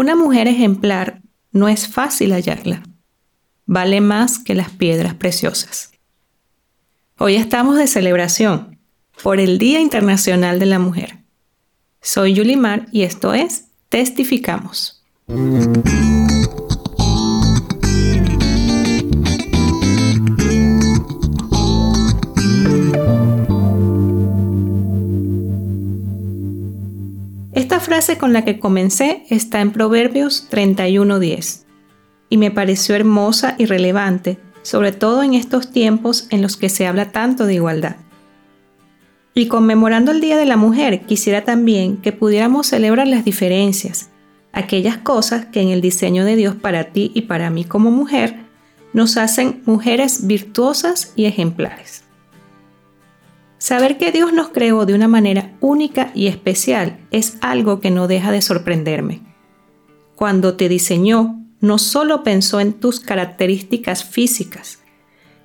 Una 0.00 0.16
mujer 0.16 0.48
ejemplar 0.48 1.20
no 1.52 1.68
es 1.68 1.86
fácil 1.86 2.32
hallarla. 2.32 2.82
Vale 3.66 4.00
más 4.00 4.38
que 4.38 4.54
las 4.54 4.70
piedras 4.70 5.12
preciosas. 5.12 5.92
Hoy 7.18 7.34
estamos 7.34 7.76
de 7.76 7.86
celebración 7.86 8.78
por 9.22 9.40
el 9.40 9.58
Día 9.58 9.78
Internacional 9.78 10.58
de 10.58 10.64
la 10.64 10.78
Mujer. 10.78 11.18
Soy 12.00 12.32
Yulimar 12.32 12.86
y 12.92 13.02
esto 13.02 13.34
es 13.34 13.66
Testificamos. 13.90 15.04
Con 28.18 28.32
la 28.32 28.44
que 28.44 28.58
comencé 28.58 29.24
está 29.30 29.60
en 29.60 29.72
Proverbios 29.72 30.48
31:10 30.50 31.66
y 32.28 32.36
me 32.36 32.50
pareció 32.50 32.94
hermosa 32.94 33.56
y 33.58 33.66
relevante, 33.66 34.38
sobre 34.62 34.92
todo 34.92 35.22
en 35.22 35.34
estos 35.34 35.70
tiempos 35.72 36.26
en 36.30 36.42
los 36.42 36.56
que 36.56 36.68
se 36.68 36.86
habla 36.86 37.12
tanto 37.12 37.46
de 37.46 37.54
igualdad. 37.54 37.96
Y 39.34 39.46
conmemorando 39.46 40.12
el 40.12 40.20
Día 40.20 40.36
de 40.36 40.46
la 40.46 40.56
Mujer, 40.56 41.02
quisiera 41.02 41.44
también 41.44 41.96
que 41.96 42.12
pudiéramos 42.12 42.68
celebrar 42.68 43.06
las 43.06 43.24
diferencias, 43.24 44.10
aquellas 44.52 44.98
cosas 44.98 45.46
que 45.46 45.60
en 45.60 45.68
el 45.68 45.80
diseño 45.80 46.24
de 46.24 46.36
Dios 46.36 46.54
para 46.56 46.84
ti 46.84 47.10
y 47.14 47.22
para 47.22 47.50
mí 47.50 47.64
como 47.64 47.90
mujer 47.90 48.36
nos 48.92 49.16
hacen 49.16 49.62
mujeres 49.66 50.26
virtuosas 50.26 51.12
y 51.14 51.26
ejemplares. 51.26 52.04
Saber 53.60 53.98
que 53.98 54.10
Dios 54.10 54.32
nos 54.32 54.48
creó 54.48 54.86
de 54.86 54.94
una 54.94 55.06
manera 55.06 55.52
única 55.60 56.12
y 56.14 56.28
especial 56.28 56.98
es 57.10 57.36
algo 57.42 57.78
que 57.78 57.90
no 57.90 58.08
deja 58.08 58.32
de 58.32 58.40
sorprenderme. 58.40 59.20
Cuando 60.16 60.54
te 60.54 60.70
diseñó, 60.70 61.44
no 61.60 61.76
solo 61.76 62.22
pensó 62.22 62.60
en 62.60 62.72
tus 62.72 63.00
características 63.00 64.02
físicas, 64.02 64.78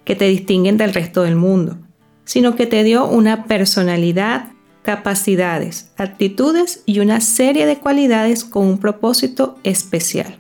que 0.06 0.16
te 0.16 0.30
distinguen 0.30 0.78
del 0.78 0.94
resto 0.94 1.24
del 1.24 1.36
mundo, 1.36 1.78
sino 2.24 2.56
que 2.56 2.66
te 2.66 2.86
dio 2.86 3.06
una 3.06 3.48
personalidad, 3.48 4.54
capacidades, 4.82 5.92
actitudes 5.98 6.84
y 6.86 7.02
una 7.02 7.20
serie 7.20 7.66
de 7.66 7.80
cualidades 7.80 8.46
con 8.46 8.66
un 8.66 8.78
propósito 8.78 9.60
especial. 9.66 10.40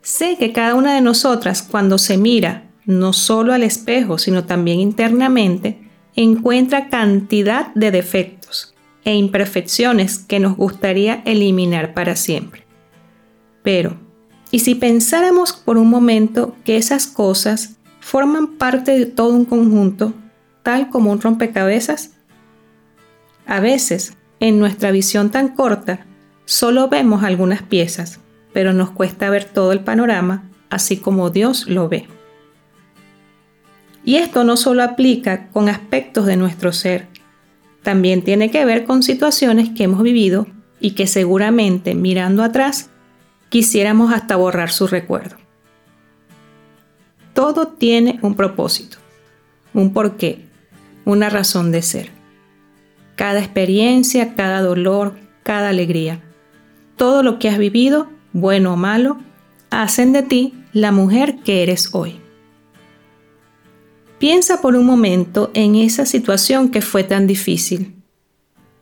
Sé 0.00 0.38
que 0.38 0.54
cada 0.54 0.74
una 0.74 0.94
de 0.94 1.02
nosotras 1.02 1.60
cuando 1.60 1.98
se 1.98 2.16
mira, 2.16 2.71
no 2.84 3.12
solo 3.12 3.52
al 3.52 3.62
espejo, 3.62 4.18
sino 4.18 4.44
también 4.44 4.80
internamente, 4.80 5.88
encuentra 6.14 6.88
cantidad 6.88 7.72
de 7.74 7.90
defectos 7.90 8.74
e 9.04 9.14
imperfecciones 9.14 10.18
que 10.18 10.40
nos 10.40 10.56
gustaría 10.56 11.22
eliminar 11.24 11.94
para 11.94 12.16
siempre. 12.16 12.64
Pero, 13.62 13.96
¿y 14.50 14.60
si 14.60 14.74
pensáramos 14.74 15.52
por 15.52 15.78
un 15.78 15.88
momento 15.88 16.56
que 16.64 16.76
esas 16.76 17.06
cosas 17.06 17.76
forman 18.00 18.58
parte 18.58 18.98
de 18.98 19.06
todo 19.06 19.34
un 19.34 19.44
conjunto, 19.44 20.12
tal 20.62 20.90
como 20.90 21.12
un 21.12 21.20
rompecabezas? 21.20 22.12
A 23.46 23.60
veces, 23.60 24.16
en 24.40 24.58
nuestra 24.58 24.90
visión 24.90 25.30
tan 25.30 25.48
corta, 25.48 26.06
solo 26.44 26.88
vemos 26.88 27.22
algunas 27.22 27.62
piezas, 27.62 28.20
pero 28.52 28.72
nos 28.72 28.90
cuesta 28.90 29.30
ver 29.30 29.44
todo 29.44 29.72
el 29.72 29.80
panorama 29.80 30.48
así 30.72 30.96
como 30.96 31.30
Dios 31.30 31.68
lo 31.68 31.88
ve. 31.88 32.08
Y 34.04 34.16
esto 34.16 34.44
no 34.44 34.56
solo 34.56 34.82
aplica 34.82 35.48
con 35.48 35.68
aspectos 35.68 36.26
de 36.26 36.36
nuestro 36.36 36.72
ser, 36.72 37.08
también 37.82 38.22
tiene 38.22 38.50
que 38.50 38.64
ver 38.64 38.84
con 38.84 39.02
situaciones 39.02 39.70
que 39.70 39.84
hemos 39.84 40.02
vivido 40.02 40.46
y 40.80 40.92
que 40.92 41.06
seguramente 41.06 41.94
mirando 41.94 42.42
atrás 42.42 42.90
quisiéramos 43.48 44.12
hasta 44.12 44.36
borrar 44.36 44.70
su 44.70 44.86
recuerdo. 44.86 45.36
Todo 47.34 47.68
tiene 47.68 48.18
un 48.22 48.34
propósito, 48.34 48.98
un 49.74 49.92
porqué, 49.92 50.46
una 51.04 51.28
razón 51.28 51.72
de 51.72 51.82
ser. 51.82 52.10
Cada 53.16 53.40
experiencia, 53.40 54.34
cada 54.34 54.62
dolor, 54.62 55.16
cada 55.42 55.70
alegría, 55.70 56.20
todo 56.96 57.22
lo 57.22 57.38
que 57.38 57.48
has 57.48 57.58
vivido, 57.58 58.08
bueno 58.32 58.74
o 58.74 58.76
malo, 58.76 59.18
hacen 59.70 60.12
de 60.12 60.22
ti 60.22 60.54
la 60.72 60.92
mujer 60.92 61.38
que 61.44 61.62
eres 61.62 61.90
hoy. 61.92 62.21
Piensa 64.22 64.60
por 64.60 64.76
un 64.76 64.86
momento 64.86 65.50
en 65.52 65.74
esa 65.74 66.06
situación 66.06 66.68
que 66.68 66.80
fue 66.80 67.02
tan 67.02 67.26
difícil. 67.26 67.96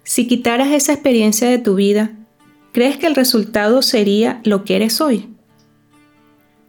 Si 0.04 0.26
quitaras 0.26 0.68
esa 0.70 0.92
experiencia 0.92 1.48
de 1.48 1.56
tu 1.56 1.76
vida, 1.76 2.10
¿crees 2.72 2.98
que 2.98 3.06
el 3.06 3.14
resultado 3.14 3.80
sería 3.80 4.42
lo 4.44 4.66
que 4.66 4.76
eres 4.76 5.00
hoy? 5.00 5.30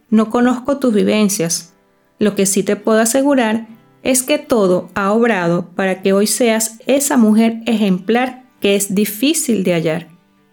No 0.08 0.30
conozco 0.30 0.78
tus 0.78 0.94
vivencias, 0.94 1.74
lo 2.18 2.34
que 2.34 2.46
sí 2.46 2.62
te 2.62 2.76
puedo 2.76 3.00
asegurar 3.00 3.68
es 4.02 4.22
que 4.22 4.38
todo 4.38 4.88
ha 4.94 5.12
obrado 5.12 5.68
para 5.76 6.00
que 6.00 6.14
hoy 6.14 6.26
seas 6.26 6.78
esa 6.86 7.18
mujer 7.18 7.60
ejemplar 7.66 8.46
que 8.58 8.74
es 8.74 8.94
difícil 8.94 9.64
de 9.64 9.74
hallar 9.74 10.08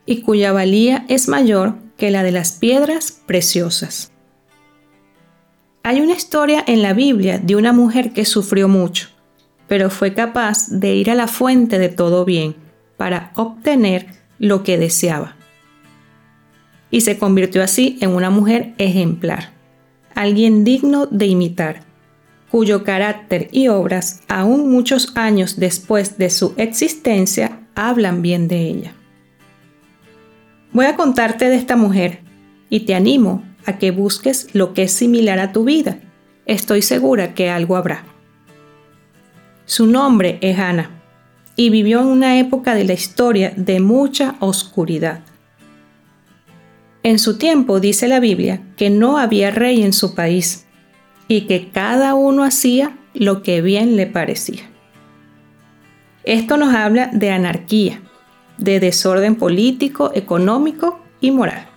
y 0.05 0.23
cuya 0.23 0.51
valía 0.51 1.05
es 1.07 1.29
mayor 1.29 1.77
que 1.95 2.11
la 2.11 2.23
de 2.23 2.33
las 2.33 2.51
piedras 2.51 3.21
preciosas. 3.25 4.11
Hay 5.83 6.01
una 6.01 6.13
historia 6.13 6.63
en 6.67 6.81
la 6.81 6.93
Biblia 6.93 7.39
de 7.39 7.55
una 7.55 7.73
mujer 7.73 8.11
que 8.11 8.25
sufrió 8.25 8.67
mucho, 8.67 9.09
pero 9.67 9.89
fue 9.89 10.13
capaz 10.13 10.67
de 10.69 10.95
ir 10.95 11.09
a 11.09 11.15
la 11.15 11.27
fuente 11.27 11.79
de 11.79 11.89
todo 11.89 12.25
bien 12.25 12.55
para 12.97 13.31
obtener 13.35 14.07
lo 14.39 14.63
que 14.63 14.77
deseaba. 14.77 15.35
Y 16.91 17.01
se 17.01 17.17
convirtió 17.17 17.63
así 17.63 17.97
en 18.01 18.09
una 18.11 18.29
mujer 18.29 18.73
ejemplar 18.77 19.59
alguien 20.19 20.65
digno 20.65 21.05
de 21.05 21.27
imitar, 21.27 21.81
cuyo 22.51 22.83
carácter 22.83 23.47
y 23.53 23.69
obras, 23.69 24.21
aún 24.27 24.69
muchos 24.69 25.15
años 25.15 25.57
después 25.57 26.17
de 26.17 26.29
su 26.29 26.53
existencia, 26.57 27.61
hablan 27.73 28.21
bien 28.21 28.49
de 28.49 28.59
ella. 28.59 28.93
Voy 30.73 30.87
a 30.87 30.97
contarte 30.97 31.47
de 31.47 31.55
esta 31.55 31.77
mujer 31.77 32.19
y 32.69 32.81
te 32.81 32.95
animo 32.95 33.43
a 33.65 33.77
que 33.77 33.91
busques 33.91 34.49
lo 34.53 34.73
que 34.73 34.83
es 34.83 34.91
similar 34.91 35.39
a 35.39 35.51
tu 35.51 35.63
vida. 35.63 35.99
Estoy 36.45 36.81
segura 36.81 37.33
que 37.33 37.49
algo 37.49 37.75
habrá. 37.75 38.03
Su 39.65 39.85
nombre 39.85 40.39
es 40.41 40.57
Ana 40.57 40.89
y 41.55 41.69
vivió 41.69 42.01
en 42.01 42.07
una 42.07 42.39
época 42.39 42.73
de 42.73 42.85
la 42.85 42.93
historia 42.93 43.53
de 43.55 43.79
mucha 43.79 44.35
oscuridad. 44.39 45.21
En 47.03 47.19
su 47.19 47.37
tiempo 47.37 47.79
dice 47.79 48.07
la 48.07 48.19
Biblia 48.19 48.61
que 48.77 48.89
no 48.89 49.17
había 49.17 49.51
rey 49.51 49.83
en 49.83 49.93
su 49.93 50.15
país 50.15 50.65
y 51.27 51.41
que 51.41 51.69
cada 51.69 52.15
uno 52.15 52.43
hacía 52.43 52.97
lo 53.13 53.43
que 53.43 53.61
bien 53.61 53.95
le 53.95 54.07
parecía. 54.07 54.63
Esto 56.23 56.57
nos 56.57 56.73
habla 56.73 57.09
de 57.13 57.31
anarquía, 57.31 58.01
de 58.57 58.79
desorden 58.79 59.35
político, 59.35 60.11
económico 60.13 60.99
y 61.21 61.31
moral. 61.31 61.68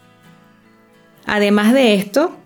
Además 1.33 1.73
de 1.73 1.95
esto, 1.95 2.37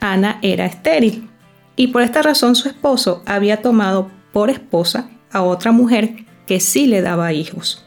Ana 0.00 0.38
era 0.40 0.64
estéril 0.64 1.28
y 1.76 1.88
por 1.88 2.00
esta 2.00 2.22
razón 2.22 2.54
su 2.56 2.66
esposo 2.66 3.22
había 3.26 3.60
tomado 3.60 4.10
por 4.32 4.48
esposa 4.48 5.10
a 5.30 5.42
otra 5.42 5.70
mujer 5.70 6.24
que 6.46 6.60
sí 6.60 6.86
le 6.86 7.02
daba 7.02 7.34
hijos. 7.34 7.84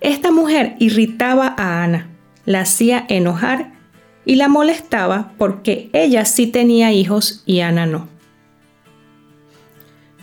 Esta 0.00 0.30
mujer 0.30 0.74
irritaba 0.78 1.54
a 1.58 1.84
Ana 1.84 2.08
la 2.46 2.60
hacía 2.60 3.04
enojar 3.10 3.74
y 4.24 4.36
la 4.36 4.48
molestaba 4.48 5.34
porque 5.36 5.90
ella 5.92 6.24
sí 6.24 6.46
tenía 6.46 6.92
hijos 6.92 7.42
y 7.44 7.60
Ana 7.60 7.84
no. 7.84 8.08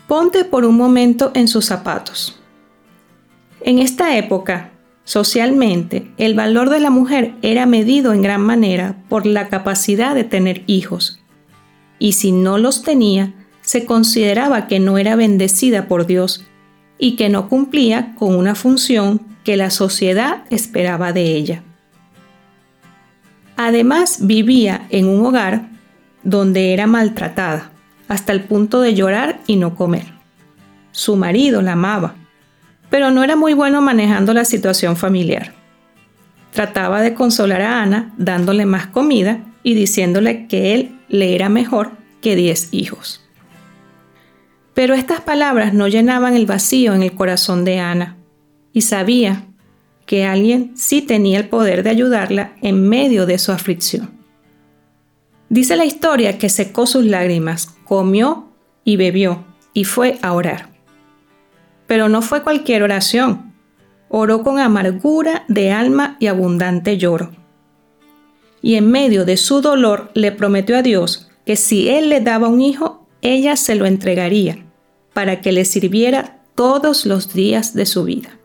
Ponte 0.07 0.43
por 0.43 0.65
un 0.65 0.75
momento 0.75 1.29
en 1.35 1.47
sus 1.47 1.65
zapatos. 1.65 2.41
En 3.61 3.77
esta 3.77 4.17
época, 4.17 4.71
socialmente, 5.03 6.11
el 6.17 6.33
valor 6.33 6.69
de 6.69 6.79
la 6.79 6.89
mujer 6.89 7.35
era 7.41 7.65
medido 7.65 8.13
en 8.13 8.21
gran 8.21 8.41
manera 8.41 8.97
por 9.09 9.25
la 9.25 9.49
capacidad 9.49 10.15
de 10.15 10.23
tener 10.23 10.63
hijos, 10.67 11.19
y 11.99 12.13
si 12.13 12.31
no 12.31 12.57
los 12.57 12.83
tenía, 12.83 13.33
se 13.61 13.85
consideraba 13.85 14.67
que 14.67 14.79
no 14.79 14.97
era 14.97 15.15
bendecida 15.15 15.87
por 15.87 16.05
Dios 16.05 16.45
y 16.97 17.15
que 17.15 17.29
no 17.29 17.49
cumplía 17.49 18.13
con 18.15 18.35
una 18.35 18.55
función 18.55 19.21
que 19.43 19.57
la 19.57 19.69
sociedad 19.69 20.43
esperaba 20.49 21.13
de 21.13 21.35
ella. 21.35 21.63
Además 23.55 24.19
vivía 24.21 24.87
en 24.89 25.07
un 25.07 25.25
hogar 25.25 25.69
donde 26.23 26.73
era 26.73 26.87
maltratada, 26.87 27.71
hasta 28.07 28.31
el 28.31 28.43
punto 28.43 28.81
de 28.81 28.93
llorar 28.93 29.41
y 29.47 29.55
no 29.55 29.75
comer. 29.75 30.13
Su 30.91 31.15
marido 31.15 31.61
la 31.61 31.73
amaba, 31.73 32.15
pero 32.93 33.09
no 33.09 33.23
era 33.23 33.35
muy 33.35 33.55
bueno 33.55 33.81
manejando 33.81 34.35
la 34.35 34.45
situación 34.45 34.95
familiar. 34.95 35.51
Trataba 36.51 37.01
de 37.01 37.15
consolar 37.15 37.63
a 37.63 37.81
Ana 37.81 38.13
dándole 38.19 38.67
más 38.67 38.85
comida 38.85 39.43
y 39.63 39.73
diciéndole 39.73 40.45
que 40.45 40.75
él 40.75 40.99
le 41.09 41.33
era 41.33 41.49
mejor 41.49 41.93
que 42.21 42.35
diez 42.35 42.67
hijos. 42.69 43.27
Pero 44.75 44.93
estas 44.93 45.21
palabras 45.21 45.73
no 45.73 45.87
llenaban 45.87 46.35
el 46.35 46.45
vacío 46.45 46.93
en 46.93 47.01
el 47.01 47.13
corazón 47.13 47.65
de 47.65 47.79
Ana 47.79 48.17
y 48.73 48.81
sabía 48.81 49.47
que 50.05 50.27
alguien 50.27 50.73
sí 50.77 51.01
tenía 51.01 51.39
el 51.39 51.49
poder 51.49 51.81
de 51.81 51.89
ayudarla 51.89 52.53
en 52.61 52.87
medio 52.87 53.25
de 53.25 53.39
su 53.39 53.51
aflicción. 53.51 54.11
Dice 55.49 55.75
la 55.77 55.85
historia 55.85 56.37
que 56.37 56.49
secó 56.49 56.85
sus 56.85 57.05
lágrimas, 57.05 57.73
comió 57.85 58.51
y 58.83 58.97
bebió 58.97 59.43
y 59.73 59.85
fue 59.85 60.19
a 60.21 60.33
orar. 60.33 60.72
Pero 61.87 62.09
no 62.09 62.21
fue 62.21 62.43
cualquier 62.43 62.83
oración. 62.83 63.53
Oró 64.09 64.43
con 64.43 64.59
amargura 64.59 65.43
de 65.47 65.71
alma 65.71 66.17
y 66.19 66.27
abundante 66.27 66.97
lloro. 66.97 67.31
Y 68.61 68.75
en 68.75 68.89
medio 68.89 69.25
de 69.25 69.37
su 69.37 69.61
dolor 69.61 70.11
le 70.13 70.31
prometió 70.31 70.77
a 70.77 70.81
Dios 70.81 71.29
que 71.45 71.55
si 71.55 71.89
él 71.89 72.09
le 72.09 72.21
daba 72.21 72.47
un 72.47 72.61
hijo, 72.61 73.07
ella 73.21 73.55
se 73.55 73.75
lo 73.75 73.85
entregaría 73.85 74.65
para 75.13 75.41
que 75.41 75.51
le 75.51 75.65
sirviera 75.65 76.39
todos 76.55 77.05
los 77.05 77.33
días 77.33 77.73
de 77.73 77.85
su 77.85 78.03
vida. 78.03 78.37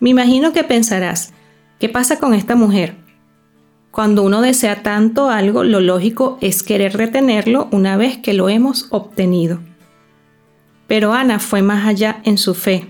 Me 0.00 0.10
imagino 0.10 0.52
que 0.52 0.64
pensarás, 0.64 1.32
¿qué 1.78 1.88
pasa 1.88 2.18
con 2.18 2.34
esta 2.34 2.56
mujer? 2.56 2.96
Cuando 3.90 4.22
uno 4.22 4.40
desea 4.40 4.82
tanto 4.82 5.28
algo, 5.28 5.64
lo 5.64 5.80
lógico 5.80 6.38
es 6.40 6.62
querer 6.62 6.96
retenerlo 6.96 7.68
una 7.72 7.96
vez 7.96 8.18
que 8.18 8.32
lo 8.32 8.48
hemos 8.48 8.86
obtenido. 8.90 9.60
Pero 10.92 11.14
Ana 11.14 11.38
fue 11.38 11.62
más 11.62 11.86
allá 11.86 12.20
en 12.22 12.36
su 12.36 12.52
fe. 12.52 12.86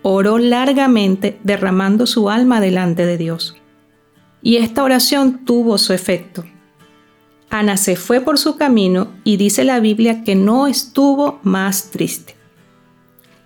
Oró 0.00 0.38
largamente 0.38 1.38
derramando 1.44 2.06
su 2.06 2.30
alma 2.30 2.58
delante 2.58 3.04
de 3.04 3.18
Dios. 3.18 3.54
Y 4.40 4.56
esta 4.56 4.82
oración 4.82 5.44
tuvo 5.44 5.76
su 5.76 5.92
efecto. 5.92 6.46
Ana 7.50 7.76
se 7.76 7.96
fue 7.96 8.22
por 8.22 8.38
su 8.38 8.56
camino 8.56 9.08
y 9.24 9.36
dice 9.36 9.64
la 9.64 9.78
Biblia 9.78 10.24
que 10.24 10.36
no 10.36 10.68
estuvo 10.68 11.38
más 11.42 11.90
triste. 11.90 12.34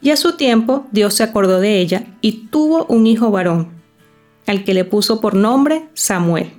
Y 0.00 0.10
a 0.10 0.16
su 0.16 0.36
tiempo 0.36 0.86
Dios 0.92 1.14
se 1.14 1.24
acordó 1.24 1.58
de 1.58 1.80
ella 1.80 2.06
y 2.20 2.46
tuvo 2.52 2.86
un 2.86 3.08
hijo 3.08 3.32
varón, 3.32 3.70
al 4.46 4.62
que 4.62 4.74
le 4.74 4.84
puso 4.84 5.20
por 5.20 5.34
nombre 5.34 5.88
Samuel. 5.94 6.52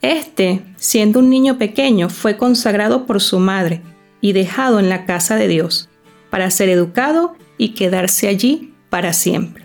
Este, 0.00 0.62
siendo 0.76 1.18
un 1.18 1.28
niño 1.28 1.58
pequeño, 1.58 2.08
fue 2.08 2.38
consagrado 2.38 3.04
por 3.04 3.20
su 3.20 3.38
madre 3.38 3.82
y 4.20 4.32
dejado 4.32 4.78
en 4.78 4.88
la 4.88 5.06
casa 5.06 5.36
de 5.36 5.48
Dios, 5.48 5.88
para 6.30 6.50
ser 6.50 6.68
educado 6.68 7.34
y 7.58 7.70
quedarse 7.70 8.28
allí 8.28 8.74
para 8.88 9.12
siempre. 9.12 9.64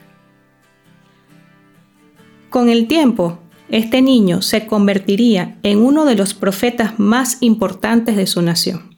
Con 2.49 2.69
el 2.69 2.87
tiempo, 2.87 3.39
este 3.69 4.01
niño 4.01 4.41
se 4.41 4.65
convertiría 4.65 5.57
en 5.63 5.79
uno 5.79 6.05
de 6.05 6.15
los 6.15 6.33
profetas 6.33 6.99
más 6.99 7.37
importantes 7.41 8.15
de 8.15 8.27
su 8.27 8.41
nación. 8.41 8.95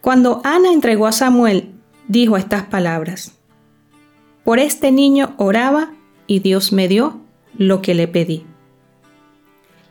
Cuando 0.00 0.40
Ana 0.44 0.72
entregó 0.72 1.06
a 1.06 1.12
Samuel, 1.12 1.72
dijo 2.06 2.36
estas 2.36 2.64
palabras, 2.64 3.36
Por 4.44 4.58
este 4.58 4.92
niño 4.92 5.34
oraba 5.36 5.92
y 6.26 6.38
Dios 6.38 6.72
me 6.72 6.86
dio 6.86 7.20
lo 7.58 7.82
que 7.82 7.94
le 7.94 8.06
pedí. 8.06 8.44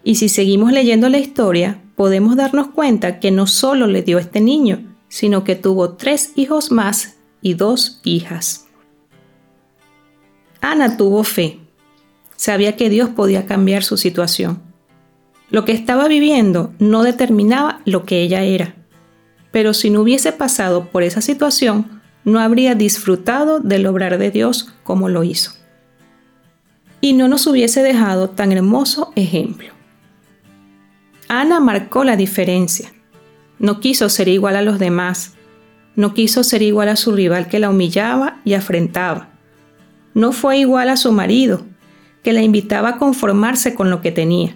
Y 0.03 0.15
si 0.15 0.29
seguimos 0.29 0.71
leyendo 0.71 1.09
la 1.09 1.17
historia, 1.17 1.81
podemos 1.95 2.35
darnos 2.35 2.67
cuenta 2.67 3.19
que 3.19 3.31
no 3.31 3.47
solo 3.47 3.87
le 3.87 4.01
dio 4.01 4.19
este 4.19 4.41
niño, 4.41 4.95
sino 5.07 5.43
que 5.43 5.55
tuvo 5.55 5.93
tres 5.93 6.31
hijos 6.35 6.71
más 6.71 7.15
y 7.41 7.53
dos 7.53 7.99
hijas. 8.03 8.67
Ana 10.61 10.97
tuvo 10.97 11.23
fe. 11.23 11.59
Sabía 12.35 12.75
que 12.75 12.89
Dios 12.89 13.09
podía 13.09 13.45
cambiar 13.45 13.83
su 13.83 13.97
situación. 13.97 14.61
Lo 15.49 15.63
que 15.63 15.71
estaba 15.71 16.07
viviendo 16.07 16.73
no 16.79 17.03
determinaba 17.03 17.81
lo 17.85 18.03
que 18.03 18.21
ella 18.21 18.43
era 18.43 18.75
pero 19.55 19.73
si 19.73 19.89
no 19.89 20.01
hubiese 20.01 20.33
pasado 20.33 20.89
por 20.89 21.03
esa 21.03 21.21
situación, 21.21 22.01
no 22.25 22.41
habría 22.41 22.75
disfrutado 22.75 23.61
del 23.61 23.87
obrar 23.87 24.17
de 24.17 24.29
Dios 24.29 24.73
como 24.83 25.07
lo 25.07 25.23
hizo. 25.23 25.53
Y 26.99 27.13
no 27.13 27.29
nos 27.29 27.47
hubiese 27.47 27.81
dejado 27.81 28.29
tan 28.29 28.51
hermoso 28.51 29.13
ejemplo. 29.15 29.69
Ana 31.27 31.59
marcó 31.59 32.03
la 32.03 32.15
diferencia. 32.15 32.93
No 33.57 33.79
quiso 33.79 34.09
ser 34.09 34.27
igual 34.27 34.55
a 34.55 34.61
los 34.61 34.79
demás. 34.79 35.33
No 35.95 36.13
quiso 36.13 36.43
ser 36.43 36.61
igual 36.61 36.89
a 36.89 36.95
su 36.95 37.13
rival 37.13 37.47
que 37.47 37.59
la 37.59 37.69
humillaba 37.69 38.41
y 38.43 38.53
afrentaba. 38.53 39.29
No 40.13 40.31
fue 40.31 40.59
igual 40.59 40.89
a 40.89 40.97
su 40.97 41.11
marido, 41.11 41.65
que 42.23 42.33
la 42.33 42.41
invitaba 42.41 42.89
a 42.89 42.97
conformarse 42.97 43.73
con 43.73 43.89
lo 43.89 44.01
que 44.01 44.11
tenía. 44.11 44.55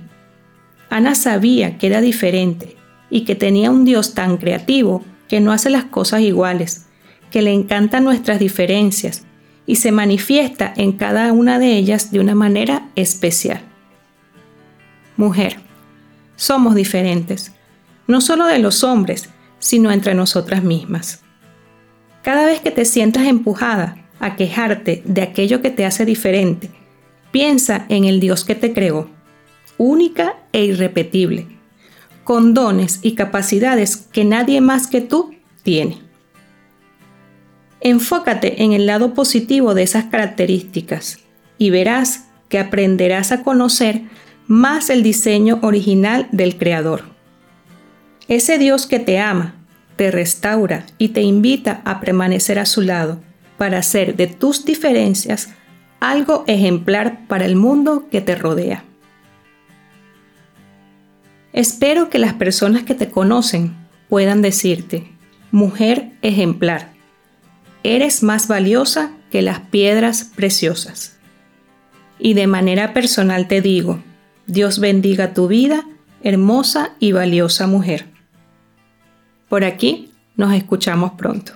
Ana 0.89 1.15
sabía 1.15 1.77
que 1.77 1.87
era 1.87 2.01
diferente 2.01 2.75
y 3.09 3.21
que 3.21 3.35
tenía 3.35 3.71
un 3.71 3.85
Dios 3.85 4.13
tan 4.13 4.37
creativo 4.37 5.03
que 5.27 5.39
no 5.39 5.51
hace 5.51 5.69
las 5.69 5.85
cosas 5.85 6.21
iguales, 6.21 6.87
que 7.31 7.41
le 7.41 7.53
encantan 7.53 8.03
nuestras 8.03 8.39
diferencias 8.39 9.23
y 9.65 9.75
se 9.75 9.91
manifiesta 9.91 10.73
en 10.75 10.93
cada 10.93 11.31
una 11.31 11.59
de 11.59 11.77
ellas 11.77 12.11
de 12.11 12.19
una 12.19 12.35
manera 12.35 12.89
especial. 12.95 13.61
Mujer, 15.15 15.59
somos 16.39 16.73
diferentes, 16.73 17.51
no 18.07 18.21
solo 18.21 18.47
de 18.47 18.59
los 18.59 18.85
hombres, 18.85 19.29
sino 19.59 19.91
entre 19.91 20.15
nosotras 20.15 20.63
mismas. 20.63 21.21
Cada 22.23 22.45
vez 22.45 22.61
que 22.61 22.71
te 22.71 22.85
sientas 22.85 23.27
empujada 23.27 23.97
a 24.21 24.37
quejarte 24.37 25.03
de 25.05 25.21
aquello 25.21 25.61
que 25.61 25.69
te 25.69 25.85
hace 25.85 26.05
diferente, 26.05 26.71
piensa 27.31 27.85
en 27.89 28.05
el 28.05 28.21
Dios 28.21 28.45
que 28.45 28.55
te 28.55 28.71
creó, 28.71 29.09
única 29.77 30.37
e 30.53 30.63
irrepetible 30.63 31.59
con 32.23 32.53
dones 32.53 32.99
y 33.01 33.15
capacidades 33.15 33.97
que 33.97 34.23
nadie 34.23 34.61
más 34.61 34.87
que 34.87 35.01
tú 35.01 35.33
tiene. 35.63 35.97
Enfócate 37.81 38.63
en 38.63 38.71
el 38.71 38.85
lado 38.85 39.13
positivo 39.13 39.73
de 39.73 39.83
esas 39.83 40.05
características 40.05 41.19
y 41.57 41.69
verás 41.69 42.27
que 42.47 42.59
aprenderás 42.59 43.31
a 43.31 43.43
conocer 43.43 44.03
más 44.49 44.89
el 44.89 45.03
diseño 45.03 45.59
original 45.61 46.27
del 46.31 46.57
Creador. 46.57 47.03
Ese 48.27 48.57
Dios 48.57 48.87
que 48.87 48.97
te 48.97 49.19
ama, 49.19 49.53
te 49.95 50.09
restaura 50.09 50.87
y 50.97 51.09
te 51.09 51.21
invita 51.21 51.81
a 51.85 51.99
permanecer 51.99 52.57
a 52.57 52.65
su 52.65 52.81
lado 52.81 53.21
para 53.59 53.77
hacer 53.77 54.15
de 54.15 54.25
tus 54.25 54.65
diferencias 54.65 55.49
algo 55.99 56.45
ejemplar 56.47 57.27
para 57.27 57.45
el 57.45 57.55
mundo 57.55 58.07
que 58.09 58.21
te 58.21 58.33
rodea. 58.33 58.83
Espero 61.53 62.09
que 62.09 62.17
las 62.17 62.33
personas 62.33 62.81
que 62.81 62.95
te 62.95 63.11
conocen 63.11 63.75
puedan 64.09 64.41
decirte, 64.41 65.11
mujer 65.51 66.09
ejemplar, 66.23 66.93
eres 67.83 68.23
más 68.23 68.47
valiosa 68.47 69.11
que 69.29 69.43
las 69.43 69.59
piedras 69.59 70.23
preciosas. 70.23 71.17
Y 72.17 72.33
de 72.33 72.47
manera 72.47 72.95
personal 72.95 73.47
te 73.47 73.61
digo, 73.61 74.01
Dios 74.49 74.79
bendiga 74.79 75.35
tu 75.35 75.47
vida, 75.47 75.85
hermosa 76.23 76.95
y 76.99 77.11
valiosa 77.11 77.67
mujer. 77.67 78.07
Por 79.47 79.63
aquí 79.63 80.09
nos 80.35 80.53
escuchamos 80.55 81.11
pronto. 81.11 81.53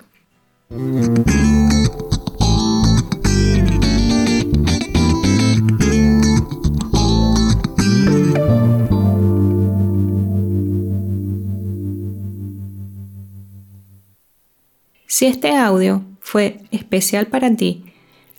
Si 15.07 15.25
este 15.25 15.55
audio 15.57 16.03
fue 16.19 16.59
especial 16.69 17.25
para 17.25 17.55
ti, 17.55 17.85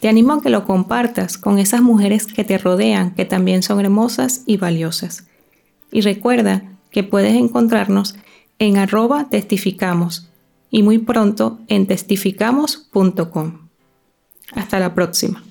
te 0.05 0.11
animo 0.11 0.35
a 0.35 0.43
que 0.43 0.51
lo 0.51 0.67
compartas 0.67 1.39
con 1.39 1.59
esas 1.59 1.81
mujeres 1.81 2.27
que 2.27 2.45
te 2.45 2.59
rodean, 2.59 3.15
que 3.15 3.25
también 3.25 3.63
son 3.63 3.81
hermosas 3.81 4.43
y 4.45 4.59
valiosas. 4.59 5.25
Y 5.91 6.03
recuerda 6.03 6.63
que 6.91 7.05
puedes 7.05 7.33
encontrarnos 7.33 8.15
en 8.59 8.77
arroba 8.77 9.31
testificamos 9.31 10.29
y 10.71 10.83
muy 10.83 10.99
pronto 10.99 11.59
en 11.69 11.87
testificamos.com. 11.87 13.71
Hasta 14.53 14.79
la 14.79 14.95
próxima. 14.95 15.43